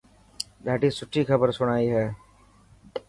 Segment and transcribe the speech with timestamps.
[0.65, 2.05] ڏاڌي سٺي کبر سڻائي هي.